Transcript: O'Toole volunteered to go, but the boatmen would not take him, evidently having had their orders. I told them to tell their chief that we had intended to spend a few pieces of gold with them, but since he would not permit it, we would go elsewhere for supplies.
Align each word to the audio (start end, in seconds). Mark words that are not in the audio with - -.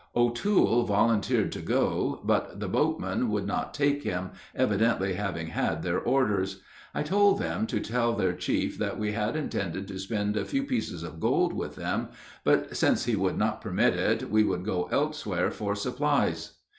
O'Toole 0.15 0.81
volunteered 0.83 1.51
to 1.51 1.61
go, 1.61 2.21
but 2.23 2.59
the 2.59 2.67
boatmen 2.67 3.29
would 3.29 3.45
not 3.45 3.71
take 3.71 4.01
him, 4.01 4.31
evidently 4.55 5.13
having 5.13 5.49
had 5.49 5.83
their 5.83 5.99
orders. 5.99 6.63
I 6.95 7.03
told 7.03 7.37
them 7.37 7.67
to 7.67 7.79
tell 7.79 8.13
their 8.15 8.33
chief 8.33 8.79
that 8.79 8.97
we 8.97 9.11
had 9.11 9.35
intended 9.35 9.87
to 9.89 9.99
spend 9.99 10.35
a 10.35 10.43
few 10.45 10.63
pieces 10.63 11.03
of 11.03 11.19
gold 11.19 11.53
with 11.53 11.75
them, 11.75 12.07
but 12.43 12.75
since 12.75 13.05
he 13.05 13.15
would 13.15 13.37
not 13.37 13.61
permit 13.61 13.93
it, 13.93 14.31
we 14.31 14.43
would 14.43 14.65
go 14.65 14.89
elsewhere 14.91 15.51
for 15.51 15.75
supplies. 15.75 16.53